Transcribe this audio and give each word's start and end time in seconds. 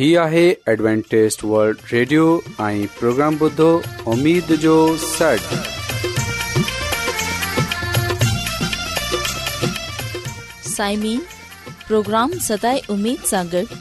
هي 0.00 0.20
آهي 0.20 0.42
ادونٽيست 0.72 1.42
world 1.46 1.80
radio 1.92 2.26
۽ 2.66 2.84
programme 2.98 3.34
بدو 3.40 3.64
اميد 4.12 4.52
جو 4.60 4.76
سٽ 5.00 5.48
سائمين 10.76 11.20
پروگرام 11.88 12.38
سداي 12.46 12.78
اميد 12.96 13.26
سان 13.32 13.48
گڏ 13.52 13.74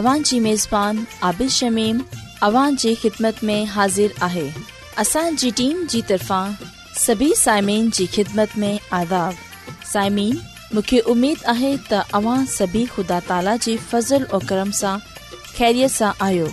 اوان 0.00 0.24
جي 0.30 0.40
ميزبان 0.48 0.98
عادل 1.28 1.48
شميم 1.58 2.00
اوان 2.48 2.80
جي 2.84 2.94
خدمت 3.04 3.44
۾ 3.52 3.56
حاضر 3.76 4.18
آهي 4.30 4.46
اسان 5.06 5.40
جي 5.44 5.50
ٽيم 5.62 5.84
جي 5.94 6.02
طرفان 6.10 6.58
سڀي 7.04 7.30
سائمين 7.44 7.88
جي 8.00 8.08
خدمت 8.16 8.58
۾ 8.66 8.72
آداب 9.00 9.46
سائمين 9.92 10.34
مونکي 10.72 11.00
اميد 11.16 11.48
آهي 11.56 11.72
ته 11.92 12.20
اوان 12.22 12.52
سڀي 12.58 12.84
خدا 12.98 13.20
تالا 13.32 13.56
جي 13.68 13.76
فضل 13.92 14.28
۽ 14.42 14.46
کرم 14.52 14.76
سان 14.82 15.08
कैरीअ 15.60 15.88
सां 15.98 16.10
आयो 16.24 16.46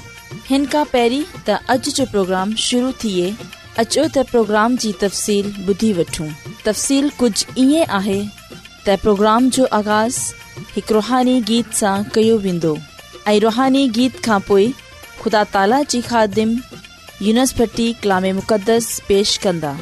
हिन 0.50 0.64
खां 0.71 0.86
تا 1.46 1.56
اج 1.74 1.84
جو 1.84 1.92
जो 1.96 2.04
प्रोग्राम 2.11 2.48
शुरू 2.61 2.92
थिए 3.04 3.28
अचो 3.79 4.04
त 4.07 4.18
प्रोग्राम 4.32 4.71
जी 4.84 4.92
तफ़सील 5.04 5.46
ॿुधी 5.70 5.92
वठूं 6.00 6.28
तफ़सील 6.65 7.06
कुझु 7.20 7.43
ईअं 7.57 7.88
تا 8.88 8.93
پروگرام 9.04 9.42
جو 9.48 9.51
जो 9.56 9.64
आगाज़ 9.78 10.18
हिकु 10.75 10.93
रुहानी 10.93 11.42
गीत 11.48 11.71
सां 11.79 12.04
कयो 12.15 12.38
वेंदो 12.48 12.74
रुहानी 13.46 13.84
गीत 13.98 14.15
खां 14.25 14.39
خدا 14.50 14.68
ख़ुदा 15.21 15.43
ताला 15.54 15.79
خادم 15.84 16.01
ख़ादिम 16.10 16.50
यूनिसभटी 17.28 17.87
कलाम 18.04 18.26
مقدس 18.42 18.86
पेश 19.10 19.29
कंदा 19.46 19.74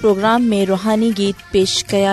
प्रोग्राम 0.00 0.42
में 0.54 0.64
रुहानी 0.74 1.10
गीत 1.22 1.36
पेश 1.52 1.72
कया 1.94 2.12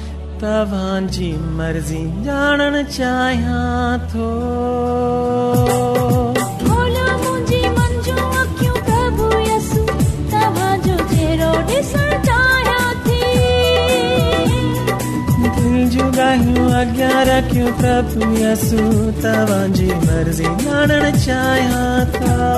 तव्हांजी 0.41 1.31
मर्ज़ी 1.57 2.01
ॼाणणु 2.27 2.81
चाहियां 2.97 3.97
थो 4.13 4.29
गाहियूं 16.15 16.69
अॻियां 16.77 17.21
रखियूं 17.27 17.71
प्रभु 17.79 18.25
यसू 18.41 18.81
तव्हांजी 19.23 19.87
मर्ज़ी 20.07 20.45
ॼाणणु 20.65 21.11
चाहियां 21.25 22.05
था 22.17 22.49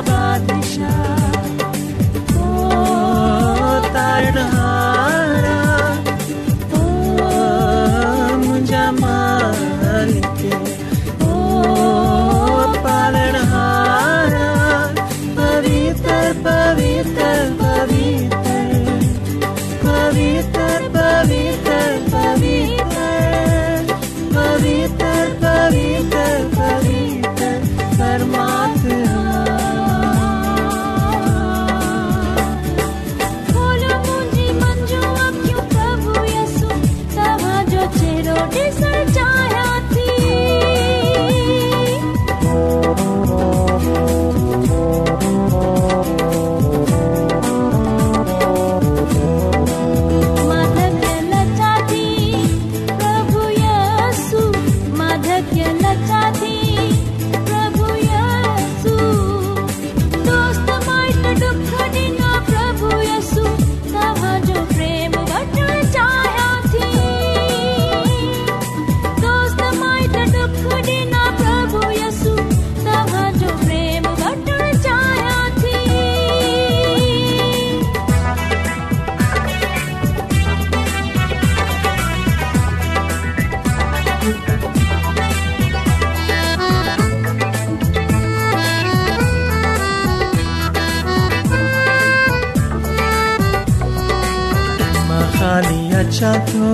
ಅಚ್ಚಾತೋ 96.17 96.67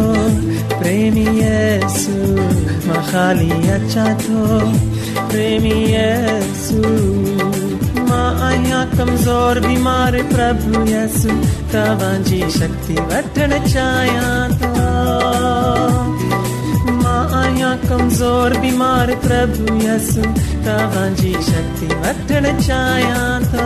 ಪ್ರೇಮಿಯೇಸು 0.80 2.14
ಮಹಾಲಿ 2.92 3.50
ಅಚ್ಚಾತೋ 3.78 4.40
ಪ್ರೇಮಿಯೇಸು 5.32 6.80
मां 8.10 8.32
आहियां 8.48 8.82
कमज़ोर 8.98 9.58
बीमार 9.66 10.16
प्रभु 10.34 10.72
यसु 10.92 11.32
तव्हांजी 11.74 12.40
शक्ति 12.58 12.96
वठणु 13.12 13.60
चाहियां 13.74 14.36
थो 14.64 14.70
मां 17.04 17.20
आहियां 17.42 17.74
कमज़ोर 17.88 18.54
बीमार 18.66 19.12
प्रभु 19.26 19.66
यसु 19.88 20.24
तव्हांजी 20.68 21.34
शक्ति 21.52 21.90
वठणु 22.06 22.54
चाहियां 22.70 23.32
थो 23.54 23.66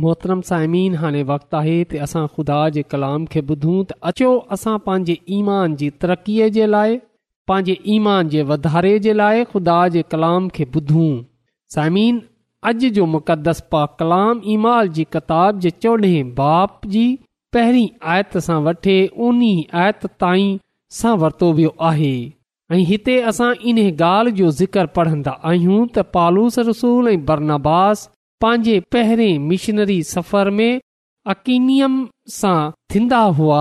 मोहतरम 0.00 0.40
साहिमीन 0.48 0.94
हाणे 1.00 1.22
वक़्तु 1.30 1.56
आहे 1.56 1.72
त 1.88 1.98
असां 2.04 2.20
ख़ुदा 2.34 2.58
जे 2.74 2.82
कलाम 2.92 3.24
खे 3.32 3.40
ॿुधूं 3.48 3.80
त 3.88 3.96
अचो 4.10 4.28
असां 4.56 4.76
पंहिंजे 4.84 5.16
ईमान 5.38 5.74
जी 5.82 5.88
तरक़ीअ 6.04 6.46
जे 6.54 6.66
लाइ 6.74 6.94
पंहिंजे 7.50 7.74
ईमान 7.94 8.28
जे 8.34 8.42
वधारे 8.50 8.92
जे 9.06 9.12
लाइ 9.20 9.44
ख़ुदा 9.50 9.76
जे 9.96 10.02
कलाम 10.14 10.46
खे 10.58 10.64
ॿुधूं 10.76 11.10
साइमीन 11.76 12.20
अॼु 12.70 12.90
जो 13.00 13.04
मुक़दस 13.16 13.60
पा 13.74 13.82
कलाम 14.02 14.40
ईमाल 14.54 14.88
जी 14.98 15.04
किताब 15.16 15.60
जे 15.66 15.74
चोॾहें 15.84 16.32
बाप 16.40 16.88
जी 16.96 17.04
पहिरीं 17.56 17.88
आयत 18.14 18.38
सां 18.48 18.58
वठे 18.68 18.96
उन्ही 19.28 19.52
आयत 19.82 20.06
ताईं 20.24 20.56
सां 21.02 21.14
वरितो 21.24 21.50
वियो 21.60 21.74
आहे 21.90 22.12
ऐं 22.76 22.80
हिते 22.92 23.20
असां 23.34 23.52
इन 23.72 23.84
ॻाल्हि 23.88 24.34
जो 24.42 24.50
ज़िक्र 24.64 24.86
पढ़ंदा 24.98 25.38
आहियूं 25.52 25.84
त 25.96 26.06
पालूस 26.18 26.58
रसूल 26.72 27.14
ऐं 27.14 27.16
बरनास 27.32 28.08
पंहिंजे 28.42 28.76
पहिरें 28.92 29.38
मिशनरी 29.48 30.00
सफ़र 30.14 30.48
में 30.58 30.78
अकीनियम 31.32 31.92
सां 32.36 32.60
थींदा 32.94 33.18
हुआ 33.40 33.58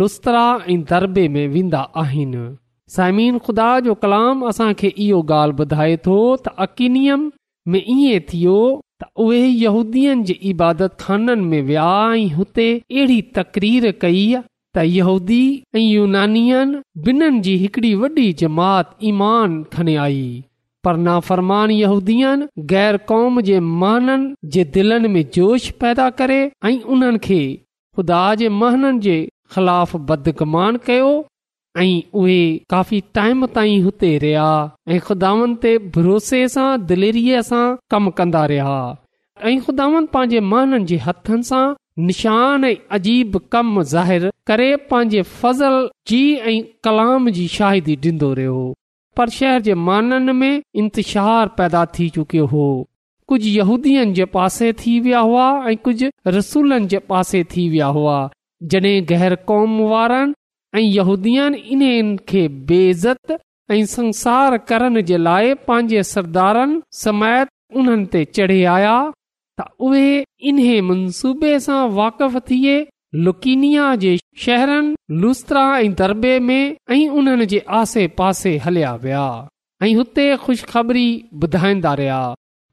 लुस्तरा 0.00 0.46
ऐं 0.72 0.78
दरबे 0.90 1.26
में 1.34 1.46
वेंदा 1.52 1.82
आहिनि 2.02 2.40
साइमीन 2.94 3.34
ख़ुदा 3.44 3.68
जो 3.88 3.94
कलाम 4.04 4.42
असां 4.50 4.70
खे 4.82 4.88
इहो 5.04 5.20
ॻाल्हि 5.34 5.56
ॿुधाए 5.66 5.94
थो 6.06 6.16
त 6.44 6.54
अकीनियम 6.66 7.30
में 7.74 7.82
ईअं 7.96 8.24
थियो 8.32 8.56
त 9.04 9.10
उहे 9.26 9.44
यहूदीअ 9.64 10.16
जे 10.30 10.38
इबादत 10.52 10.96
खाननि 11.06 11.48
में 11.52 11.60
विया 11.70 11.86
ऐं 12.16 12.26
हुते 12.40 12.68
अहिड़ी 12.78 13.20
तकरीर 13.40 13.90
कई 14.06 14.26
त 14.34 14.88
यहूदी 14.98 15.42
ऐं 15.74 15.86
यूनानियन 15.86 16.74
बिन्हिनि 17.10 17.44
जी 17.48 17.56
हिकड़ी 17.64 17.94
वॾी 18.02 18.26
जमात 18.44 18.94
ईमान 19.12 19.60
खणे 19.76 19.96
आई 20.08 20.24
पर 20.84 20.96
नाफ़रमान 21.06 21.70
यहूदीन 21.70 22.46
गैर 22.72 22.96
क़ौम 23.08 23.40
जे 23.48 23.58
महननि 23.82 24.48
जे 24.54 24.64
दिलनि 24.76 25.08
में 25.14 25.24
जोश 25.34 25.68
पैदा 25.84 26.08
करे 26.20 26.38
ऐं 26.64 26.78
उन्हनि 26.94 27.18
खे 27.26 27.40
खुदा 27.96 28.20
जे 28.42 28.48
महननि 28.60 28.98
जे 29.06 29.16
ख़िलाफ़ 29.54 29.96
बदगमान 30.10 30.76
कयो 30.86 31.10
ऐं 31.82 31.90
उहे 32.22 32.40
काफ़ी 32.74 33.00
टाइम 33.18 33.46
ताईं 33.58 33.82
हुते 33.82 34.16
रहिया 34.24 34.46
ऐं 34.94 35.00
खु़दावनि 35.10 35.56
ते 35.66 35.76
भरोसे 35.98 36.40
सां 36.56 36.70
दिलेरी 36.92 37.24
सां 37.50 37.66
कम 37.94 38.08
कन्दा 38.20 38.44
रहिया 38.54 38.80
ऐं 39.48 39.58
खु़दावनि 39.68 40.06
पंहिंजे 40.16 40.40
महननि 40.54 40.84
जे 40.92 40.96
हथनि 41.06 41.42
सां 41.52 41.62
निशान 42.08 42.64
ऐं 42.72 42.74
अजीब 42.98 43.40
कम 43.52 43.82
ज़ाहिर 43.94 44.28
करे 44.48 44.74
पंहिंजे 44.90 45.22
फज़ल 45.38 45.80
जी 46.12 46.24
ऐं 46.52 46.60
कलाम 46.88 47.30
जी 47.40 47.46
शाहिदी 47.60 47.96
ॾींदो 48.10 48.32
रहियो 48.42 48.58
पर 49.20 49.28
शहर 49.38 49.60
जे 49.62 49.74
माननि 49.86 50.32
में 50.32 50.62
इंतिशहार 50.80 51.48
पैदा 51.56 51.84
थी 51.96 52.08
चुकियो 52.14 52.44
हो 52.52 52.66
कुझु 53.28 53.48
यहूदीअ 53.58 54.04
जे 54.18 54.24
पासे 54.36 54.72
थी 54.82 54.92
विया 55.06 55.18
हुआ 55.30 55.46
ऐं 55.70 55.76
कुझु 55.88 56.08
रसूलनि 56.36 56.86
जे 56.92 56.98
पासे 57.10 57.42
थी 57.50 57.68
विया 57.74 57.86
हुआ 57.96 58.14
जॾहिं 58.74 58.94
गैर 59.10 59.34
क़ौम 59.50 59.74
वारनि 59.90 60.34
ऐं 60.80 60.84
यहूदीअनि 60.86 61.58
इन्हनि 61.74 62.16
खे 62.28 62.46
बेइज़त 62.70 63.36
ऐं 63.74 63.84
संसार 63.96 64.56
करण 64.70 65.00
जे 65.10 65.16
लाइ 65.28 65.52
पंहिंजे 65.68 66.02
सरदारनि 66.12 66.80
समेत 67.02 67.48
उन्हनि 67.80 68.06
ते 68.16 68.24
चढ़े 68.38 68.58
आया 68.76 68.96
त 69.60 69.68
उहे 69.88 70.06
इन्हीअ 70.52 70.80
मनसूबे 70.88 71.52
सां 71.68 71.80
वाक़फ़ 72.00 72.38
थिए 72.50 72.76
लुकीनिया 73.14 73.94
जे 74.02 74.16
शहरनि 74.44 75.16
लुस्त्रा 75.20 75.62
ऐं 75.78 75.92
दरबे 75.98 76.38
में 76.48 76.76
ऐं 76.92 77.08
उन्हनि 77.20 77.46
जे 77.52 77.58
आसे 77.78 78.06
पासे 78.18 78.56
हलिया 78.64 78.94
विया 79.04 79.24
ऐं 79.82 79.94
हुते 79.96 80.26
खुशख़बरी 80.44 81.08
ॿुधाईंदा 81.42 81.94
रहिया 82.00 82.20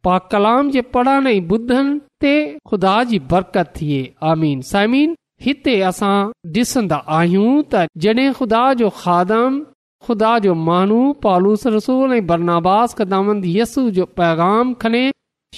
पा 0.05 0.17
कलाम 0.31 0.69
जे 0.75 0.81
पढ़ण 0.95 1.27
ऐं 1.27 1.41
ॿुधनि 1.49 1.99
ते 2.21 2.33
ख़ुदा 2.71 2.97
जी 3.11 3.19
बरकत 3.31 3.71
थिए 3.79 4.01
आमीन 4.31 4.61
साइमीन 4.71 5.15
हिते 5.45 5.79
असां 5.89 6.15
डि॒सन्दा 6.53 7.01
आहियूं 7.17 7.49
त 7.73 7.87
जडे॒ 8.05 8.33
ख़ुदा 8.39 8.61
जो 8.83 8.89
खादम 9.01 9.59
ख़ुदा 10.05 10.37
जो 10.45 10.53
माण्हू 10.69 10.99
पालूस 11.25 11.67
रसूल 11.77 12.13
ऐं 12.19 12.23
कदामंद 12.25 12.97
कदामंदसू 13.01 13.89
जो 13.99 14.05
पैगाम 14.21 14.73
खणे 14.85 15.03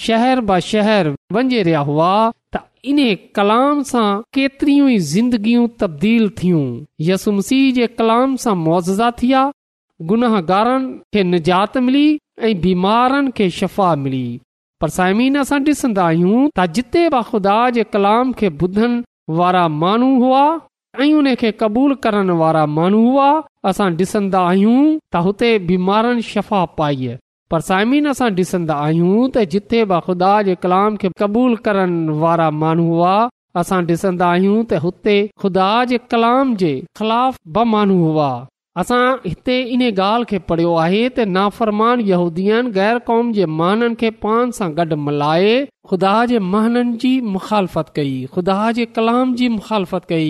शहर 0.06 0.40
ब 0.42 0.60
शहर 0.74 1.14
वञे 1.40 1.62
रहिया 1.68 1.80
हुआ 1.92 2.12
इन 2.90 3.00
कलाम 3.36 3.82
सां 3.92 4.04
केतिरियूं 4.34 4.90
ई 4.90 4.98
ज़िंदगियूं 5.14 5.68
तब्दील 5.82 6.30
थियूं 6.42 7.16
मसीह 7.38 7.64
जे 7.78 7.88
कलाम 8.00 8.36
सां 8.44 8.54
मुआज़ा 8.66 9.10
थी 9.20 9.28
विया 9.28 9.42
गुनाहगारनि 10.12 10.94
खे 11.14 11.24
निजात 11.34 11.78
मिली 11.88 12.06
ऐं 12.50 12.54
बीमारनि 12.66 13.32
खे 13.38 13.50
शफ़ा 13.60 13.90
मिली 14.04 14.24
पर 14.82 14.90
साइमीन 15.00 15.38
असां 15.44 15.60
ॾिसंदा 15.74 16.06
आहियूं 16.14 16.46
त 16.60 16.70
जिते 16.78 17.04
बि 17.16 17.24
ख़ुदा 17.32 17.58
जे 17.80 17.84
कलाम 17.96 18.32
खे 18.42 18.50
ॿुधनि 18.66 19.04
वारा 19.42 19.68
माण्हू 19.82 20.12
हुआ 20.24 20.44
ऐं 21.02 21.12
उन 21.24 21.34
खे 21.44 21.52
क़बूल 21.64 21.96
करण 22.06 22.30
वारा 22.44 22.66
माण्हू 22.78 23.04
हुआ 23.10 23.30
असां 23.74 23.90
ॾिसंदा 24.04 24.46
आहियूं 24.54 24.78
त 25.14 25.26
हुते 25.28 25.52
बीमारनि 25.72 26.28
शफ़ा 26.32 26.64
पाई 26.80 27.12
पर 27.52 27.60
साइमिन 27.68 28.08
असां 28.10 28.28
ॾिसंदा 28.40 28.76
आहियूं 28.88 29.22
त 29.36 29.44
जिथे 29.54 29.82
बि 29.92 30.00
ख़ुदा 30.08 30.32
जे 30.48 30.56
कलाम 30.66 30.98
खे 31.04 31.10
क़बूल 31.22 31.56
करण 31.68 31.94
वारा 32.24 32.50
महन 32.64 32.80
हुआ 32.90 33.14
असां 33.62 33.80
ॾिसंदा 33.92 34.28
आहियूं 34.34 34.58
त 34.66 34.82
हुते 34.84 35.16
ख़ुदा 35.44 35.70
जे 35.92 35.98
कलाम 36.14 36.52
जे 36.64 36.70
ख़िलाफ़ 37.00 37.40
ॿ 37.56 37.64
माण्हू 37.72 37.96
हुआ 38.10 38.28
असां 38.84 39.00
हिते 39.24 39.56
इन 39.78 39.82
ॻाल्हि 39.88 40.30
खे 40.34 40.42
पढ़ियो 40.52 40.76
आहे 40.84 41.02
त 41.08 41.26
नाफ़रमान 41.40 42.04
यूदीअनि 42.12 42.72
ग़ैर 42.78 43.02
क़ौम 43.10 43.32
जे 43.40 43.48
महननि 43.64 43.98
खे 44.04 44.12
पान 44.28 44.54
सां 44.60 44.70
गॾु 44.82 45.00
मल्हाए 45.08 45.58
ख़ुदा 45.92 46.14
जे 46.34 46.44
महननि 46.52 46.94
जी 47.06 47.14
मुख़ालफ़त 47.38 47.92
कई 47.98 48.14
ख़ुदा 48.38 48.60
जे 48.82 48.88
कलाम 49.00 49.34
जी 49.42 49.50
मुख़ालफ़त 49.56 50.08
कई 50.14 50.30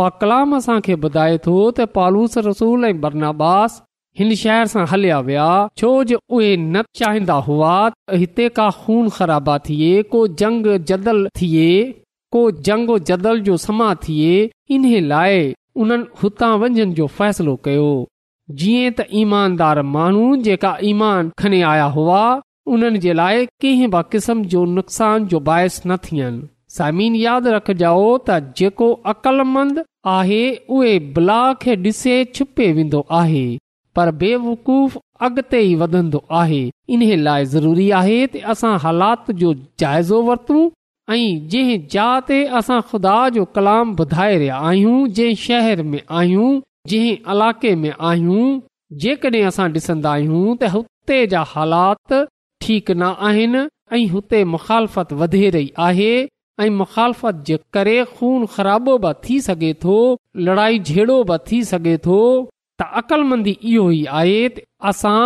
उहा 0.00 0.08
कलाम 0.24 0.48
असांखे 0.56 0.94
ॿुधाए 1.06 1.36
थो 1.46 1.56
त 1.76 1.78
पालूस 1.98 2.32
रसूल 2.50 2.80
ऐं 2.90 2.94
बरनास 3.04 3.72
हिन 4.18 4.34
शहर 4.40 4.66
सां 4.72 4.82
हलिया 4.90 5.18
विया 5.28 5.44
छो 5.78 5.88
जो 6.08 6.18
उहे 6.36 6.50
न 6.56 6.82
चाहींदा 6.98 7.34
हुआ 7.46 7.70
त 7.92 8.18
हिते 8.22 8.48
का 8.58 8.66
खून 8.82 9.08
ख़राबा 9.14 9.56
थिए 9.68 9.92
को 10.12 10.18
जंग 10.42 10.66
जदल 10.90 11.24
थिए 11.40 11.70
को 12.36 12.42
जंग 12.68 12.92
जदल 13.08 13.40
जो 13.48 13.56
समा 13.62 13.88
थिए 14.04 14.36
इन्हे 14.76 15.00
लाइ 15.12 15.40
उन्हनि 15.84 16.06
हुतां 16.22 16.50
वञण 16.64 16.92
जो 17.00 17.06
फ़ैसिलो 17.16 17.54
कयो 17.64 17.88
जीअं 18.60 18.92
त 19.00 19.08
ईमानदार 19.22 19.82
माण्हू 19.96 20.24
जेका 20.46 20.72
ईमान 20.92 21.32
खणी 21.42 21.60
आया 21.72 21.90
हुआ 21.98 22.22
उन्हनि 22.78 23.02
जे 23.06 23.12
लाइ 23.22 23.46
कंहिं 23.66 23.90
बि 23.96 24.04
किस्म 24.12 24.44
जो 24.54 24.64
नुक़सान 24.76 25.26
जो 25.34 25.40
बाहिस 25.50 25.80
न 25.86 25.98
थियनि 26.08 26.46
समीन 26.78 27.18
यादि 27.24 27.56
रखजाओ 27.58 28.06
त 28.30 28.38
जेको 28.62 28.90
अकलमंद 29.16 29.84
आहे 30.18 30.42
उहे 30.78 30.94
ब्लॉक 31.20 31.68
डि॒से 31.86 32.16
छुपे 32.38 32.70
वेंदो 32.78 33.04
आहे 33.20 33.46
पर 33.96 34.10
बेवकूफ़ 34.20 34.96
अॻिते 35.26 35.58
ई 35.62 35.74
वधंदो 35.82 36.22
आहे 36.40 36.60
इन 36.96 37.02
लाइ 37.26 37.44
ज़रूरी 37.54 37.88
आहे 38.00 38.16
त 38.26 38.42
असां 38.54 38.72
हालात 38.84 39.30
जो 39.42 39.52
जाइज़ो 39.82 40.22
वरतूं 40.28 40.62
ऐं 41.16 41.44
जंहिं 41.54 41.78
जहा 41.94 42.08
ते 42.30 42.38
असां 42.60 42.78
खुदा 42.92 43.14
जो 43.36 43.44
कलाम 43.58 43.94
ॿुधाए 44.04 44.36
रहिया 44.42 44.56
आहियूं 44.70 44.96
जंहिं 45.18 45.36
शहर 45.44 45.82
में 45.92 46.00
आहियूं 46.20 46.52
जंहिं 46.92 47.16
इलाके 47.34 47.74
में 47.84 47.92
आहियूं 48.10 48.46
जेकॾहिं 49.06 49.42
असां 49.52 49.68
ॾिसन्दा 49.76 50.12
आहियूं 50.12 50.46
त 50.56 50.70
हुते 50.76 51.18
जा 51.36 51.42
हालात 51.52 52.16
ठीक 52.66 52.90
न 53.02 53.12
आहिनि 53.30 53.62
ऐं 54.00 54.44
मुख़ालफ़त 54.56 55.12
वधे 55.22 55.44
रही 55.58 55.70
आहे 55.90 56.10
ऐं 56.64 56.68
मुख़ालफ़त 56.80 57.46
जे 57.50 57.56
करे 57.78 57.94
खून 58.16 58.46
ख़राबो 58.56 58.96
बि 59.06 59.14
थी 59.28 59.38
सघे 59.46 59.72
थो 59.86 59.96
लड़ाई 60.48 60.78
झेड़ो 60.90 61.20
बि 61.30 62.00
त 62.80 62.86
अक़लमंदी 63.00 63.52
इहो 63.72 63.82
ई 63.90 64.04
आहे 64.20 64.66
असां 64.90 65.18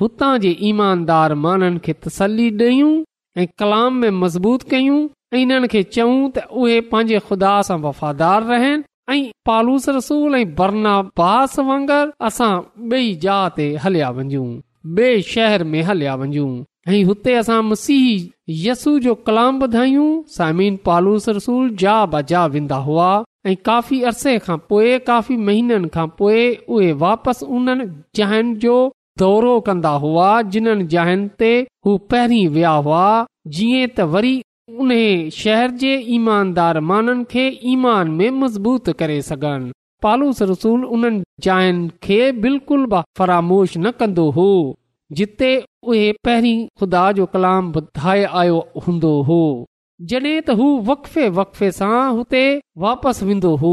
हुतां 0.00 0.30
जे 0.44 0.50
ईमानदार 0.68 1.34
माननि 1.44 1.78
खे 1.84 1.92
तसली 2.06 2.48
डयूं 2.62 2.92
ऐं 3.42 3.46
कलाम 3.62 3.96
में 4.04 4.16
मज़बूत 4.22 4.62
कयूं 4.72 4.98
ऐं 5.34 5.38
इन्हनि 5.44 5.68
खे 5.74 5.82
चयूं 5.96 6.16
त 6.36 6.46
उहे 6.62 6.80
पंहिंजे 6.92 7.18
खुदा 7.28 7.52
सां 7.70 7.78
वफ़ादार 7.86 8.46
रहन 8.52 8.84
पालूस 9.48 9.88
रसूल 9.98 10.34
ऐं 10.40 10.44
बरना 10.60 10.94
बास 11.22 11.58
वांगुरु 11.70 12.10
असां 12.30 12.52
बेई 12.94 13.14
जहा 13.26 13.38
ते 13.58 13.68
हल्या 13.86 14.10
वञू 14.18 14.46
बे 14.98 15.10
शहर 15.34 15.64
में 15.74 15.80
हलिया 15.90 16.14
वञू 16.24 16.48
ऐं 16.94 17.02
हुते 17.12 17.34
असां 17.44 17.60
मसीह 17.68 18.08
यसू 18.64 18.98
जो 19.06 19.14
कलाम 19.30 19.62
ॿुधायूं 19.68 20.08
सामिन 20.38 20.76
पालूस 20.90 21.28
रसूल 21.38 21.74
जा 21.84 21.94
बजा 22.16 22.44
वेंदा 22.56 22.76
हुआ 22.90 23.08
ऐं 23.48 23.54
काफ़ी 23.64 24.00
अरसे 24.10 24.32
खां 24.44 24.56
पोइ 24.68 24.98
काफ़ी 25.08 25.36
महीननि 25.46 25.88
खां 25.96 26.06
पोए 26.18 26.40
उहे 26.74 26.90
वापसि 27.02 27.46
उन 27.56 27.66
जायन 28.20 28.48
जो 28.62 28.72
दौरो 29.22 29.50
कन्दा्दा 29.66 29.90
हुआ 30.04 30.30
जिन्हनि 30.54 30.84
जायनि 30.94 31.28
ते 31.42 31.50
हू 31.86 31.96
पहिरीं 32.14 32.48
वया 32.56 32.72
हुआ 32.86 33.04
जीअं 33.58 33.84
त 33.90 34.06
वरी 34.14 34.32
उन 34.86 34.90
शहर 35.40 35.76
जे 35.82 35.92
ईमानदार 36.16 36.80
माननि 36.88 37.26
खे 37.34 37.44
ईमान 37.74 38.10
में 38.22 38.34
मज़बूत 38.40 38.90
करे 39.02 39.20
सघनि 39.28 39.70
पालूस 40.06 40.42
रसूल 40.52 40.84
उन्हनि 40.98 41.22
जायन 41.48 41.78
खे 42.08 42.18
बिल्कुलु 42.48 42.90
बि 42.96 43.04
फरामोश 43.20 43.76
न 43.84 43.94
कंदो 44.02 44.26
हो 44.40 44.50
जिते 45.20 45.52
उहे 45.92 46.02
पहिरीं 46.28 46.58
ख़ुदा 46.80 47.06
जो 47.20 47.30
कलाम 47.36 47.72
ॿुधाए 47.82 48.26
आयो 48.42 48.58
हूंदो 48.88 49.14
हो 49.30 49.40
जॾहिं 50.04 50.40
त 50.46 50.50
हू 50.56 50.64
वकफे 50.86 51.26
वकफे 51.36 51.68
सां 51.74 52.00
हुते 52.16 52.40
वापसि 52.82 53.26
वेंदो 53.26 53.50
हो 53.60 53.68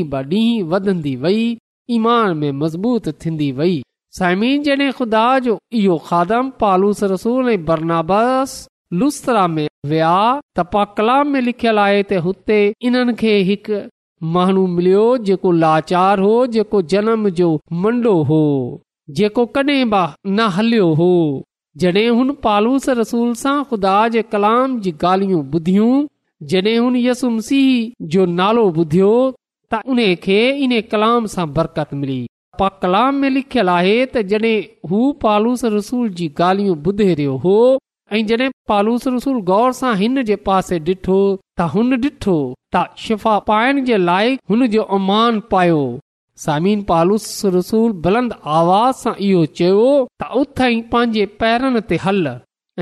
मज़बूत 2.63 3.09
थींदी 3.25 3.49
वई 3.59 3.75
साइमी 4.19 4.53
ख़ुदा 5.01 5.25
तपा 10.59 10.85
कलाम 10.97 11.25
में 11.33 11.41
लिखियल 11.51 11.79
आहे 11.85 11.99
त 12.03 12.21
हुते 12.29 12.61
इन 12.93 12.97
खे 13.25 13.35
हिकु 13.51 13.83
माण्हू 14.39 14.63
मिलियो 14.79 15.05
जेको 15.27 15.53
लाचार 15.67 16.25
हो 16.29 16.33
जेको 16.57 16.81
जनम 16.95 17.29
जो 17.43 17.51
मंडो 17.85 18.15
हो 18.33 18.41
जेको 19.21 19.47
कडहिं 19.59 19.85
न 19.91 20.49
हलियो 20.59 20.89
हो 21.03 21.13
जॾहिं 21.81 22.09
हुन 22.19 22.31
पालूस 22.45 22.89
रसूल 22.99 23.33
सां 23.41 23.57
खुदा 23.73 23.97
जे 24.13 24.23
कलाम 24.31 24.73
जी 24.85 24.93
ॻाल्हियूं 25.11 25.43
ॿुधियूं 25.57 25.91
जॾहिं 26.53 26.77
हुन 26.85 26.97
यसुम 27.01 27.37
सिह 27.49 27.69
जो 28.15 28.25
नालो 28.39 28.65
ॿुधियो 28.79 29.11
त 29.17 29.81
उन 29.95 30.01
खे 30.25 30.39
इन 30.67 30.75
कलाम 30.95 31.29
सां 31.35 31.45
बरकत 31.59 31.93
मिली 32.01 32.17
पा 32.63 32.69
कलाम 32.87 33.21
में 33.25 33.29
लिखियलु 33.37 33.73
आहे 33.77 33.93
त 34.07 34.25
जड॒ 34.33 34.51
हू 34.95 35.03
पालूस 35.27 35.65
रसूल 35.77 36.11
जी 36.23 36.29
ॻाल्हियूं 36.41 36.77
ॿुधे 36.91 37.09
रहियो 37.23 37.37
हो 37.47 37.55
ऐं 38.19 38.51
पालूस 38.75 39.09
रसूल 39.19 39.39
गौर 39.53 39.79
सां 39.83 39.95
हिन 40.03 40.23
जे 40.33 40.41
पासे 40.51 40.81
डि॒ठो 40.91 41.21
त 41.23 41.71
हुन 41.77 42.01
ॾिठो 42.09 42.37
त 42.75 42.85
शिफ़ा 43.07 43.39
पाइण 43.53 43.85
जे 43.93 44.03
लाइ 44.11 44.39
हुन 44.55 44.69
जो 44.77 44.89
अमान 44.99 45.41
पायो 45.55 45.83
सामिन 46.45 46.81
पालूस 46.89 47.29
रसूल 47.55 47.93
बुलंद 48.03 48.33
आवाज़ 48.59 48.97
सां 49.05 49.15
इहो 49.29 49.41
चयो 49.61 49.87
त 50.23 50.27
उथई 50.41 50.77
पंहिंजे 50.93 51.25
पैरनि 51.41 51.81
ते 51.89 51.97
हल 52.05 52.21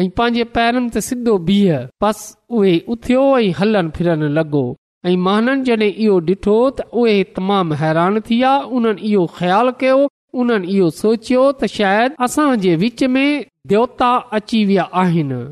ऐं 0.00 0.08
पंहिंजे 0.18 0.44
पैरनि 0.56 0.90
ते 0.96 1.00
सिधो 1.06 1.34
बीह 1.50 1.70
बस 2.04 2.18
उहे 2.58 2.72
उथियो 2.94 3.22
ऐं 3.38 3.54
हलनि 3.60 3.94
फिरन 3.98 4.24
लॻो 4.38 4.64
ऐं 5.10 5.14
महननि 5.28 5.64
जॾहिं 5.70 5.90
इहो 6.08 6.16
ॾिठो 6.32 6.58
त 6.76 6.88
उहे 7.04 7.16
तमामु 7.38 7.78
हैरान 7.84 8.20
थी 8.26 8.36
विया 8.40 8.52
उन्हनि 8.80 9.02
इहो 9.12 9.22
ख़्यालु 9.38 9.72
कयो 9.84 9.96
उन्हनि 10.42 10.70
इहो 10.76 10.86
सोचियो 11.02 11.44
त 11.60 11.72
शायदि 11.76 12.16
असां 12.28 12.46
विच 12.84 13.04
में 13.16 13.26
देवता 13.74 14.10
अची 14.40 14.60
विया 14.72 14.84
आहिनि 15.04 15.42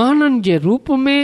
महान 0.00 0.34
जे 0.48 0.56
रूप 0.68 0.90
में 1.08 1.18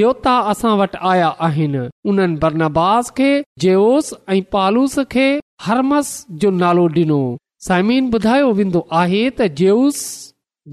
देवता 0.00 0.36
असां 0.54 0.76
वटि 0.82 1.02
आया 1.14 1.28
आहिनि 1.48 1.84
उन्हनि 2.12 2.40
बरनास 2.46 3.10
खे 3.20 3.32
ऐं 3.74 4.40
पालूस 4.58 4.96
खे 5.16 5.26
हरमस 5.62 6.08
जो 6.42 6.50
नालो 6.62 6.86
डि॒नो 6.96 7.18
साइमीन 7.66 8.10
ॿुधायो 8.16 8.48
वेंदो 8.58 8.80
आहे 9.00 9.20
त 9.30 9.46
जयूस 9.60 10.00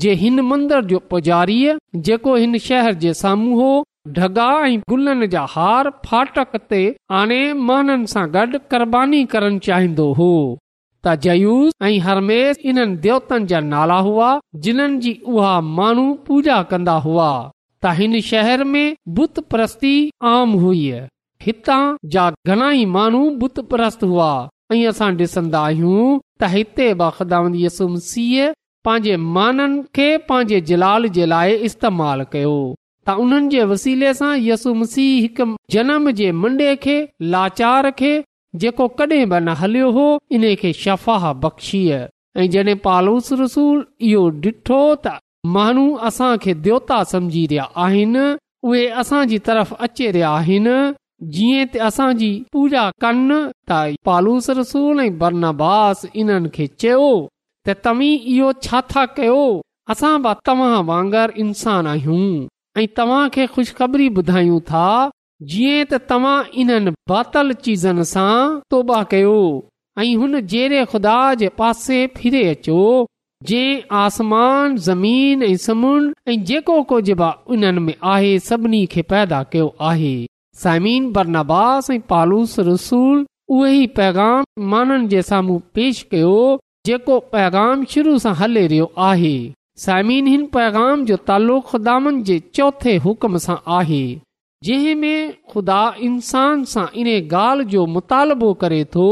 जे 0.04 0.14
हिन 0.22 0.40
मंदर 0.50 0.84
जो 0.92 1.00
पुजारीअ 1.14 1.76
जेको 2.08 2.36
हिन 2.42 2.58
शहर 2.68 2.94
जे 3.04 3.14
साम्हूं 3.22 3.56
हो 3.62 3.70
ढगा 4.18 5.46
हार 5.56 5.90
फाटक 6.08 6.56
ते 6.72 6.82
आणे 7.20 7.40
सां 8.14 8.26
गॾु 8.36 8.60
कुरबानी 8.74 9.24
करण 9.34 9.58
चाहींदो 9.68 10.12
हो 10.20 10.32
त 11.06 11.16
जयूस 11.28 11.74
ऐं 11.86 11.98
हरमेस 12.08 12.58
हिन 12.66 12.80
देवतनि 13.06 13.46
जा 13.54 13.60
नाला 13.74 14.00
हुआ 14.10 14.30
जिन्हनि 14.68 15.00
जी 15.06 15.14
उहा 15.36 15.54
माण्हू 15.80 16.14
पूजा 16.28 16.62
कंदा 16.74 16.96
हुआ 17.08 17.30
त 17.84 17.94
हिन 18.02 18.20
शहर 18.32 18.64
में 18.74 18.96
बुत 19.20 19.40
प्रस्ती 19.56 19.96
आम 20.34 20.52
हुई 20.66 20.84
हितां 21.48 21.82
जा 22.18 22.26
घणाई 22.48 22.84
माण्हू 22.98 23.30
बुत 23.46 23.60
प्रस्त 23.74 24.04
हुआ 24.12 24.32
ऐं 24.74 24.88
असां 24.90 25.16
डि॒संदा 25.20 25.60
आहियूं 25.68 26.18
त 26.42 26.48
हिते 26.52 26.88
बख़्दाम 27.00 27.46
यसुम 27.62 27.96
सीह 28.10 28.52
पंहिंजे 28.86 29.16
माननि 29.38 29.82
खे 29.96 30.06
पंहिंजे 30.30 30.60
जलाल 30.70 31.04
जे 31.18 31.26
लाइ 31.32 31.56
इस्तेमाल 31.70 32.20
कयो 32.36 32.54
त 33.10 33.16
उन्हनि 33.24 33.50
जे 33.56 33.64
वसीले 33.72 34.12
सां 34.20 34.32
यसुम 34.50 34.84
सीह 34.94 35.12
हिकु 35.26 35.48
जनम 35.76 36.10
जे 36.20 36.30
मुंडे 36.44 36.70
खे 36.86 36.96
लाचार 37.36 37.90
खे 38.02 38.14
जेको 38.64 38.88
कडे 39.02 39.20
बि 39.34 39.40
न 39.48 39.58
हलियो 39.64 39.92
हो 39.98 40.06
इन 40.40 40.48
खे 40.64 40.72
शफ़ाह 40.84 41.26
बख़्शी 41.46 41.84
ऐं 42.00 42.48
जॾहिं 42.56 42.78
पालूस 42.88 43.32
रसूल 43.44 43.78
इहो 44.12 44.24
डि॒ठो 44.46 44.82
त 45.04 45.18
माण्हू 45.58 45.86
असां 46.12 46.32
खे 46.46 46.54
देवता 46.70 47.04
समझी 47.14 47.46
रहिया 47.52 47.66
आहिनि 47.88 48.26
उहे 48.72 48.82
असांजी 49.04 49.38
तरफ़ 49.48 49.78
अचे 49.90 50.08
रहिया 50.20 50.80
जीअं 51.34 51.66
त 51.74 51.78
असांजी 51.88 52.32
पूजा 52.54 52.90
कनि 53.02 54.38
तसूल 54.60 55.00
ऐं 55.00 56.46
चयो 56.82 57.10
तव्हीं 57.68 58.52
छा 58.66 58.80
था 58.94 59.04
कयो 59.18 59.42
असां 59.92 60.18
वांगर 60.86 61.32
इंसान 61.44 61.88
आहियूं 61.88 62.48
ऐं 62.78 63.66
ॿुधायूं 64.18 64.60
था 64.70 64.88
जीअं 65.50 65.84
त 65.92 66.02
तव्हां 66.10 66.42
इन्हनि 66.62 66.92
बातल 67.10 67.52
चीज़न 67.66 68.02
सां 68.14 68.60
तोबा 68.72 69.02
कयो 69.12 69.38
ऐं 70.00 70.16
हुन 70.18 70.40
जहिड़े 70.40 70.84
ख़ुदा 70.92 71.18
जे 71.40 71.48
पासे 71.58 72.06
फिरे 72.18 72.44
अचो 72.50 72.84
जंहिं 73.48 73.80
आसमान 74.06 74.76
ज़मीन 74.90 75.44
ऐं 75.44 75.56
समुंड 75.68 76.14
ऐं 76.30 76.44
जेको 76.48 76.82
कुझ 76.92 77.10
बि 77.22 77.32
इन्हनि 77.54 77.82
में 77.88 77.94
आहे 78.14 78.38
सभिनी 78.50 78.86
खे 78.94 79.02
पैदा 79.10 79.42
कयो 79.52 79.74
आहे 79.90 80.16
साइमीन 80.60 81.12
बरनास 81.14 81.90
ऐं 81.92 82.00
पालूस 82.12 82.56
रसूल 82.70 83.26
उहे 83.58 83.72
ई 83.76 83.86
पैगाम 84.00 84.44
माननि 84.74 85.08
जे 85.14 85.22
साम्हूं 85.30 85.60
पेश 85.78 86.02
कयो 86.12 86.34
जेको 86.90 87.20
पैगाम 87.36 87.86
शुरू 87.94 88.16
सां 88.24 88.34
हले 88.42 88.66
रहियो 88.74 88.88
आहे 89.10 89.32
साइमिन 89.84 90.28
हिन 90.32 90.44
पैगाम 90.56 91.06
जो 91.12 91.18
तालुक़ु 91.30 91.68
खुदानि 91.70 92.22
जे 92.30 92.38
चौथे 92.60 92.96
हुकम 93.06 93.38
सां 93.46 93.56
आहे 93.78 94.04
जंहिं 94.70 94.96
में 95.04 95.38
खुदा 95.54 95.80
इंसान 96.10 96.64
सां 96.74 96.86
इन 97.04 97.10
गाल्हि 97.36 97.70
जो 97.76 97.86
मुतालबो 97.98 98.54
करे 98.66 98.84
थो 98.96 99.08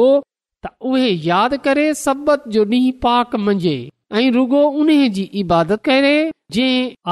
त 0.65 0.73
उहे 0.91 1.07
यादि 1.29 1.57
करे 1.69 1.87
सबत 2.03 2.43
जो 2.57 2.65
ॾींहुं 2.73 2.97
पाक 3.07 3.35
मंझे 3.47 3.77
ऐं 4.17 4.29
रुगो 4.31 4.61
उन 4.81 4.87
जी 5.13 5.23
इबादत 5.39 5.81
करे 5.85 6.13
जे 6.51 6.67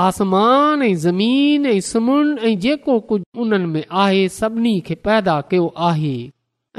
आसमान 0.05 0.81
ऐं 0.83 0.93
ज़मीन 1.05 1.65
ऐं 1.65 1.79
सुमु 1.89 2.15
ऐं 2.47 2.57
जेको 2.59 2.99
कुझु 3.09 3.39
उन्हनि 3.41 3.65
में 3.73 3.83
आहे 4.03 4.27
सभिनी 4.37 4.79
खे 4.87 4.95
पैदा 5.07 5.39
कयो 5.51 5.71
आहे 5.89 6.15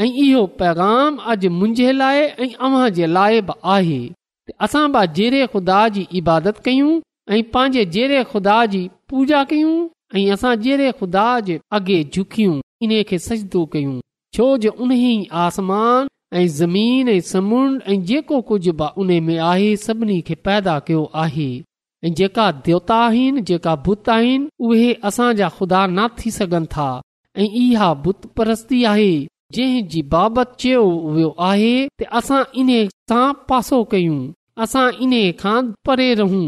ऐं 0.00 0.08
इहो 0.24 0.44
पैगाम 0.62 1.16
अॼु 1.30 1.50
मुंहिंजे 1.58 1.90
लाइ 2.00 2.18
ऐं 2.24 2.52
अव्हां 2.54 2.90
जे 2.98 3.06
लाइ 3.16 3.40
बि 3.48 3.52
आहे 3.74 4.00
असां 4.66 4.86
बि 4.92 5.06
जहिड़े 5.20 5.46
ख़ुदा 5.54 5.78
जी 5.96 6.06
इबादत 6.22 6.58
कयूं 6.66 6.90
ऐं 7.36 7.42
पंहिंजे 7.54 7.84
जहिड़े 7.96 8.24
ख़ुदा 8.32 8.58
जी 8.74 8.82
पूजा 9.08 9.44
कयूं 9.52 9.76
ऐं 10.18 10.30
असां 10.36 10.56
जहिड़े 10.66 10.90
ख़ुदा 11.00 11.28
जे 11.50 11.58
अॻे 11.78 12.02
झुकियूं 12.12 12.60
इन 12.82 13.02
खे 13.08 13.18
सजदो 13.28 13.64
कयूं 13.72 14.00
छो 14.34 14.56
जो 14.66 14.70
उन 14.80 14.92
आसमान 15.46 16.08
ज़मीन 16.34 17.08
ऐं 17.08 17.20
समुंड 17.24 17.82
ऐं 17.88 18.02
जेको 18.06 18.40
कुझ 18.48 18.68
बि 18.68 18.86
उन 19.00 19.12
में 19.24 19.36
आहे 19.38 19.76
सभिनी 19.76 20.20
खे 20.22 20.34
पैदा 20.44 20.78
कयो 20.86 21.04
आहे 21.24 21.48
ऐं 22.04 22.12
जेका 22.14 22.50
देवता 22.66 22.96
आहिनि 23.04 23.40
जेका 23.50 23.74
बुत 23.86 24.08
आहिनि 24.14 24.48
उहे 24.66 24.92
असांजा 25.08 25.48
खुदा 25.58 25.86
न 25.90 26.06
थी 26.20 26.30
सघनि 26.30 26.66
था 26.74 26.88
ऐं 27.36 27.46
इहा 27.62 27.92
बुत 28.04 28.26
परस्ती 28.36 28.82
आहे 28.92 29.10
जंहिं 29.54 29.86
जी 29.88 30.02
बाबति 30.12 30.56
चयो 30.62 30.84
वियो 31.14 31.34
आहे 31.50 31.72
त 32.00 32.06
असां 32.20 32.42
इन 32.60 32.72
सां 33.10 33.26
पासो 33.48 33.82
कयूं 33.92 34.20
असां 34.64 34.86
इन 35.08 35.14
खां 35.40 35.60
परे 35.86 36.12
रहूं 36.20 36.46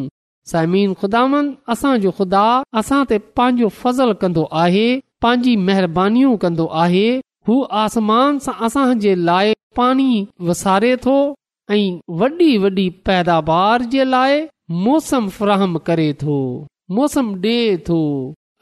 समीन 0.53 0.93
खुदान 1.01 1.53
असांजो 1.77 2.11
खुदा 2.21 2.45
असां 2.83 3.05
ते 3.13 3.19
पंहिंजो 3.41 3.69
फज़ल 3.81 4.13
कंदो 4.25 4.45
आहे 4.65 4.87
पंहिंजी 5.23 5.57
महिरबानी 5.71 6.25
कंदो 6.47 6.67
आहे 6.85 7.07
हू 7.49 7.61
आसमान 7.87 8.39
सां 8.49 8.55
असां 8.69 8.87
जे 9.07 9.15
लाइ 9.31 9.53
पाणी 9.77 10.25
वसारे 10.47 10.95
थो 11.05 11.17
ऐं 11.71 11.99
वॾी 12.21 12.51
वॾी 12.63 12.89
पैदावार 13.09 13.83
जे 13.93 14.05
लाइ 14.05 14.41
मौसम 14.85 15.29
फ्राहम 15.39 15.77
करे 15.89 16.13
थो 16.23 16.39
मौसम 16.97 17.29
ॾिए 17.45 17.77
थो 17.89 18.01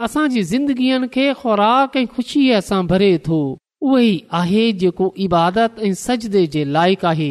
असांजी 0.05 0.43
ज़िंदगीअ 0.53 0.99
खे 1.15 1.27
खुराक 1.41 1.97
ऐं 1.97 2.07
ख़ुशीअ 2.15 2.61
सां 2.69 2.83
भरे 2.91 3.13
थो 3.27 3.39
उहो 3.87 3.97
आहे 4.41 4.65
जेको 4.83 5.13
इबादत 5.27 5.81
ऐं 5.87 5.93
सजदे 6.05 6.47
जे 6.55 6.65
लाइक़ु 6.77 7.07
आहे 7.13 7.31